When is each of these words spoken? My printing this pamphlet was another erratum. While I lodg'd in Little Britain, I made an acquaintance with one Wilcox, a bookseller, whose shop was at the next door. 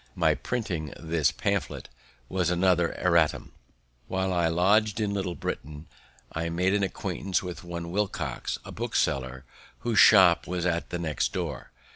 My 0.15 0.33
printing 0.33 0.95
this 0.99 1.31
pamphlet 1.31 1.87
was 2.27 2.49
another 2.49 2.97
erratum. 2.99 3.51
While 4.07 4.33
I 4.33 4.47
lodg'd 4.47 4.99
in 4.99 5.13
Little 5.13 5.35
Britain, 5.35 5.85
I 6.31 6.49
made 6.49 6.73
an 6.73 6.81
acquaintance 6.81 7.43
with 7.43 7.63
one 7.63 7.91
Wilcox, 7.91 8.57
a 8.65 8.71
bookseller, 8.71 9.45
whose 9.81 9.99
shop 9.99 10.47
was 10.47 10.65
at 10.65 10.89
the 10.89 10.97
next 10.97 11.33
door. 11.33 11.69